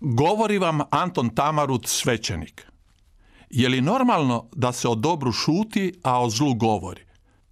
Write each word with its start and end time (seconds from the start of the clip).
Govori 0.00 0.58
vam 0.58 0.80
Anton 0.90 1.28
Tamarut 1.34 1.86
svećenik. 1.86 2.66
Je 3.50 3.68
li 3.68 3.80
normalno 3.80 4.48
da 4.54 4.72
se 4.72 4.88
o 4.88 4.94
dobru 4.94 5.32
šuti, 5.32 5.92
a 6.02 6.22
o 6.22 6.30
zlu 6.30 6.54
govori? 6.54 7.06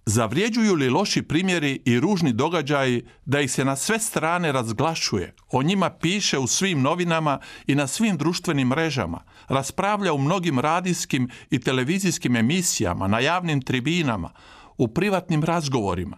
Zavrijeđuju 0.05 0.73
li 0.73 0.89
loši 0.89 1.21
primjeri 1.21 1.81
i 1.85 1.99
ružni 1.99 2.33
događaji 2.33 3.05
da 3.25 3.41
ih 3.41 3.51
se 3.51 3.65
na 3.65 3.75
sve 3.75 3.99
strane 3.99 4.51
razglašuje, 4.51 5.33
o 5.51 5.63
njima 5.63 5.89
piše 5.89 6.37
u 6.37 6.47
svim 6.47 6.81
novinama 6.81 7.39
i 7.67 7.75
na 7.75 7.87
svim 7.87 8.17
društvenim 8.17 8.67
mrežama, 8.67 9.23
raspravlja 9.47 10.13
u 10.13 10.17
mnogim 10.17 10.59
radijskim 10.59 11.29
i 11.49 11.59
televizijskim 11.59 12.35
emisijama, 12.35 13.07
na 13.07 13.19
javnim 13.19 13.61
tribinama, 13.61 14.29
u 14.77 14.87
privatnim 14.87 15.43
razgovorima? 15.43 16.17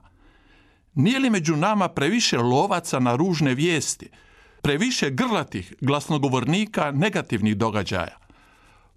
Nije 0.93 1.19
li 1.19 1.29
među 1.29 1.55
nama 1.55 1.87
previše 1.87 2.37
lovaca 2.37 2.99
na 2.99 3.15
ružne 3.15 3.53
vijesti, 3.53 4.09
previše 4.67 5.09
grlatih 5.09 5.73
glasnogovornika 5.81 6.91
negativnih 6.91 7.57
događaja? 7.57 8.17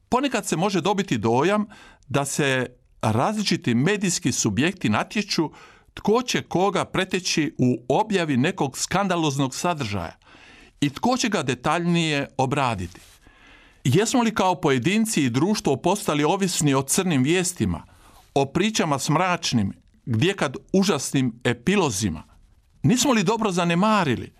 Ponekad 0.09 0.47
se 0.47 0.57
može 0.57 0.81
dobiti 0.81 1.19
dojam 1.19 1.67
da 2.09 2.25
se 2.25 2.67
različiti 3.03 3.75
medijski 3.75 4.33
subjekti 4.33 4.89
natječu 4.89 5.51
tko 5.95 6.23
će 6.23 6.43
koga 6.43 6.85
preteći 6.85 7.55
u 7.59 7.83
objavi 7.89 8.37
nekog 8.37 8.79
skandaloznog 8.79 9.55
sadržaja 9.55 10.17
i 10.81 10.91
tko 10.91 11.17
će 11.17 11.29
ga 11.29 11.43
detaljnije 11.43 12.29
obraditi. 12.37 13.01
Jesmo 13.85 14.23
li 14.23 14.35
kao 14.35 14.61
pojedinci 14.61 15.23
i 15.25 15.31
društvo 15.31 15.77
postali 15.77 16.25
ovisni 16.25 16.75
o 16.75 16.83
crnim 16.83 17.23
vijestima, 17.23 17.83
o 18.35 18.47
pričama 18.47 18.99
s 18.99 19.09
mračnim, 19.09 19.73
gdje 20.07 20.37
kad 20.37 20.57
užasnim 20.73 21.41
epilozima? 21.45 22.23
Nismo 22.83 23.13
li 23.13 23.23
dobro 23.23 23.53
zanemarili? 23.53 24.40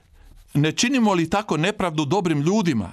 Ne 0.55 0.73
činimo 0.73 1.15
li 1.15 1.31
tako 1.31 1.57
nepravdu 1.57 2.05
dobrim 2.05 2.41
ljudima? 2.41 2.93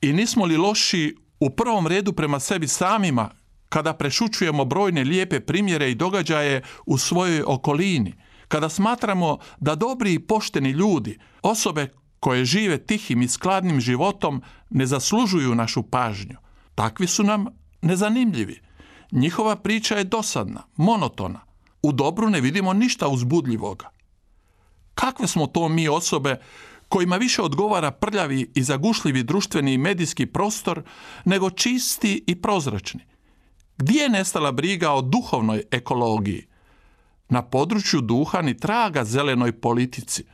I 0.00 0.12
nismo 0.12 0.44
li 0.44 0.56
loši 0.56 1.16
u 1.40 1.50
prvom 1.50 1.86
redu 1.86 2.12
prema 2.12 2.40
sebi 2.40 2.68
samima 2.68 3.30
kada 3.68 3.94
prešućujemo 3.94 4.64
brojne 4.64 5.04
lijepe 5.04 5.40
primjere 5.40 5.90
i 5.90 5.94
događaje 5.94 6.62
u 6.86 6.98
svojoj 6.98 7.42
okolini, 7.46 8.14
kada 8.48 8.68
smatramo 8.68 9.38
da 9.60 9.74
dobri 9.74 10.14
i 10.14 10.18
pošteni 10.18 10.70
ljudi, 10.70 11.18
osobe 11.42 11.88
koje 12.20 12.44
žive 12.44 12.78
tihim 12.78 13.22
i 13.22 13.28
skladnim 13.28 13.80
životom, 13.80 14.42
ne 14.70 14.86
zaslužuju 14.86 15.54
našu 15.54 15.82
pažnju. 15.82 16.36
Takvi 16.74 17.06
su 17.06 17.22
nam 17.22 17.46
nezanimljivi. 17.82 18.60
Njihova 19.12 19.56
priča 19.56 19.96
je 19.96 20.04
dosadna, 20.04 20.62
monotona. 20.76 21.40
U 21.82 21.92
dobru 21.92 22.30
ne 22.30 22.40
vidimo 22.40 22.72
ništa 22.72 23.08
uzbudljivoga. 23.08 23.90
Kakve 24.94 25.26
smo 25.26 25.46
to 25.46 25.68
mi 25.68 25.88
osobe 25.88 26.40
kojima 26.94 27.16
više 27.16 27.42
odgovara 27.42 27.90
prljavi 27.90 28.50
i 28.54 28.62
zagušljivi 28.62 29.22
društveni 29.22 29.72
i 29.74 29.78
medijski 29.78 30.26
prostor 30.26 30.82
nego 31.24 31.50
čisti 31.50 32.24
i 32.26 32.42
prozračni? 32.42 33.00
Gdje 33.76 34.00
je 34.00 34.08
nestala 34.08 34.52
briga 34.52 34.92
o 34.92 35.02
duhovnoj 35.02 35.62
ekologiji? 35.70 36.46
Na 37.28 37.42
području 37.42 38.00
duha 38.00 38.42
ni 38.42 38.56
traga 38.56 39.04
zelenoj 39.04 39.60
politici. 39.60 40.24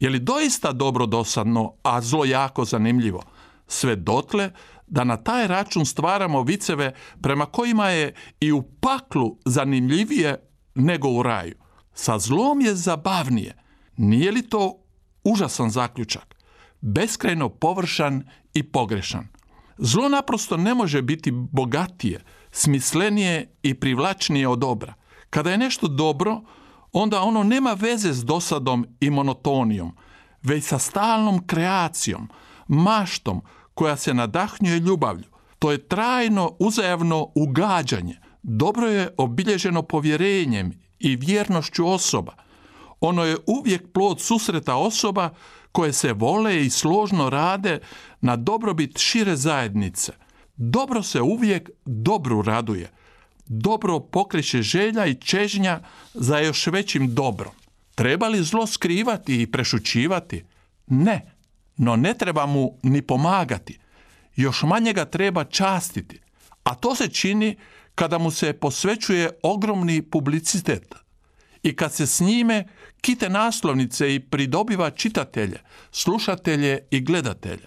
Je 0.00 0.10
li 0.10 0.18
doista 0.18 0.72
dobro 0.72 1.06
dosadno, 1.06 1.72
a 1.82 2.00
zlo 2.00 2.24
jako 2.24 2.64
zanimljivo? 2.64 3.22
Sve 3.66 3.96
dotle 3.96 4.50
da 4.86 5.04
na 5.04 5.16
taj 5.16 5.46
račun 5.46 5.86
stvaramo 5.86 6.42
viceve 6.42 6.94
prema 7.22 7.46
kojima 7.46 7.88
je 7.88 8.14
i 8.40 8.52
u 8.52 8.62
paklu 8.62 9.36
zanimljivije 9.44 10.36
nego 10.74 11.08
u 11.08 11.22
raju. 11.22 11.54
Sa 11.94 12.18
zlom 12.18 12.60
je 12.60 12.74
zabavnije. 12.74 13.62
Nije 13.96 14.32
li 14.32 14.42
to 14.42 14.87
užasan 15.24 15.70
zaključak? 15.70 16.34
Beskrajno 16.80 17.48
površan 17.48 18.24
i 18.54 18.62
pogrešan. 18.62 19.28
Zlo 19.78 20.08
naprosto 20.08 20.56
ne 20.56 20.74
može 20.74 21.02
biti 21.02 21.30
bogatije, 21.30 22.24
smislenije 22.50 23.54
i 23.62 23.74
privlačnije 23.74 24.48
od 24.48 24.58
dobra. 24.58 24.94
Kada 25.30 25.50
je 25.50 25.58
nešto 25.58 25.88
dobro, 25.88 26.40
onda 26.92 27.20
ono 27.22 27.42
nema 27.42 27.72
veze 27.72 28.12
s 28.12 28.24
dosadom 28.24 28.86
i 29.00 29.10
monotonijom, 29.10 29.96
već 30.42 30.64
sa 30.64 30.78
stalnom 30.78 31.46
kreacijom, 31.46 32.28
maštom 32.68 33.42
koja 33.74 33.96
se 33.96 34.14
nadahnjuje 34.14 34.78
ljubavlju. 34.78 35.24
To 35.58 35.72
je 35.72 35.88
trajno 35.88 36.56
uzajavno 36.58 37.28
ugađanje. 37.34 38.16
Dobro 38.42 38.86
je 38.86 39.14
obilježeno 39.16 39.82
povjerenjem 39.82 40.72
i 40.98 41.16
vjernošću 41.16 41.88
osoba. 41.88 42.34
Ono 43.00 43.24
je 43.24 43.36
uvijek 43.46 43.92
plod 43.92 44.20
susreta 44.20 44.76
osoba 44.76 45.30
koje 45.72 45.92
se 45.92 46.12
vole 46.12 46.66
i 46.66 46.70
složno 46.70 47.30
rade 47.30 47.78
na 48.20 48.36
dobrobit 48.36 48.98
šire 48.98 49.36
zajednice– 49.36 50.12
dobro 50.58 51.02
se 51.02 51.20
uvijek 51.20 51.70
dobru 51.84 52.42
raduje. 52.42 52.90
Dobro 53.46 54.00
pokreće 54.00 54.62
želja 54.62 55.06
i 55.06 55.14
čežnja 55.14 55.80
za 56.14 56.38
još 56.38 56.66
većim 56.66 57.14
dobrom. 57.14 57.52
Treba 57.94 58.28
li 58.28 58.42
zlo 58.42 58.66
skrivati 58.66 59.42
i 59.42 59.50
prešućivati? 59.50 60.44
Ne, 60.86 61.32
no 61.76 61.96
ne 61.96 62.14
treba 62.14 62.46
mu 62.46 62.78
ni 62.82 63.02
pomagati. 63.02 63.78
Još 64.36 64.62
manje 64.62 64.92
ga 64.92 65.04
treba 65.04 65.44
častiti. 65.44 66.20
A 66.62 66.74
to 66.74 66.94
se 66.94 67.08
čini 67.08 67.56
kada 67.94 68.18
mu 68.18 68.30
se 68.30 68.52
posvećuje 68.52 69.30
ogromni 69.42 70.02
publicitet 70.02 70.94
i 71.62 71.76
kad 71.76 71.92
se 71.92 72.06
s 72.06 72.20
njime 72.20 72.64
kite 73.00 73.28
naslovnice 73.28 74.14
i 74.14 74.20
pridobiva 74.20 74.90
čitatelje, 74.90 75.60
slušatelje 75.90 76.78
i 76.90 77.00
gledatelje. 77.00 77.66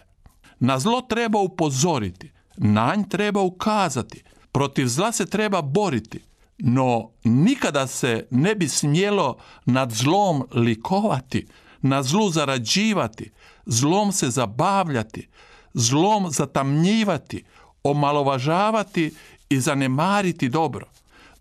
Na 0.60 0.80
zlo 0.80 1.02
treba 1.02 1.40
upozoriti, 1.40 2.32
na 2.58 2.96
nj 2.96 3.10
treba 3.10 3.42
ukazati, 3.42 4.24
protiv 4.52 4.88
zla 4.88 5.12
se 5.12 5.26
treba 5.26 5.62
boriti, 5.62 6.24
no 6.58 7.10
nikada 7.24 7.88
se 7.88 8.28
ne 8.32 8.56
bi 8.56 8.68
smjelo 8.68 9.38
nad 9.66 9.92
zlom 9.92 10.48
likovati, 10.54 11.48
na 11.82 12.04
zlu 12.04 12.30
zarađivati, 12.30 13.32
zlom 13.66 14.12
se 14.12 14.30
zabavljati, 14.30 15.28
zlom 15.74 16.32
zatamnjivati, 16.32 17.44
omalovažavati 17.84 19.14
i 19.50 19.60
zanemariti 19.60 20.50
dobro. 20.50 20.88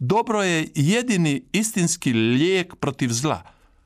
Dobro 0.02 0.42
je 0.42 0.68
jedini 0.74 1.42
istinski 1.52 2.12
lijek 2.12 2.76
protiv 2.76 3.08
zla. 3.08 3.42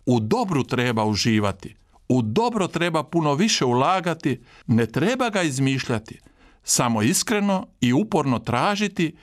U 0.06 0.20
dobru 0.20 0.64
treba 0.64 1.04
uživati. 1.04 1.76
U 2.08 2.22
dobro 2.22 2.68
treba 2.68 3.02
puno 3.02 3.34
više 3.34 3.64
ulagati, 3.64 4.40
ne 4.66 4.86
treba 4.86 5.30
ga 5.30 5.42
izmišljati 5.42 6.20
samo 6.64 7.02
iskreno 7.02 7.66
i 7.80 7.92
uporno 7.92 8.38
tražiti 8.38 9.16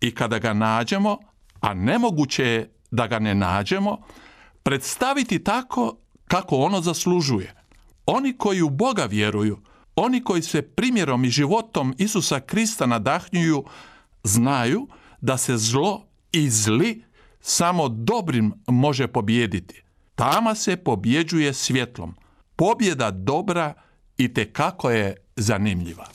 i 0.00 0.14
kada 0.14 0.38
ga 0.38 0.52
nađemo, 0.52 1.18
a 1.60 1.74
nemoguće 1.74 2.44
je 2.44 2.70
da 2.90 3.06
ga 3.06 3.18
ne 3.18 3.34
nađemo, 3.34 3.98
predstaviti 4.62 5.44
tako 5.44 5.96
kako 6.26 6.56
ono 6.56 6.80
zaslužuje. 6.80 7.54
Oni 8.06 8.36
koji 8.36 8.62
u 8.62 8.70
Boga 8.70 9.04
vjeruju, 9.04 9.58
oni 9.96 10.24
koji 10.24 10.42
se 10.42 10.62
primjerom 10.62 11.24
i 11.24 11.30
životom 11.30 11.94
Isusa 11.98 12.40
Krista 12.40 12.86
nadahnjuju, 12.86 13.64
znaju 14.24 14.88
da 15.20 15.36
se 15.36 15.56
zlo 15.56 16.07
i 16.32 16.50
zli 16.50 17.02
samo 17.40 17.88
dobrim 17.88 18.52
može 18.66 19.08
pobijediti. 19.08 19.82
Tama 20.14 20.54
se 20.54 20.76
pobjeđuje 20.76 21.54
svjetlom. 21.54 22.14
Pobjeda 22.56 23.10
dobra 23.10 23.74
i 24.16 24.34
te 24.34 24.52
kako 24.52 24.90
je 24.90 25.16
zanimljiva. 25.36 26.06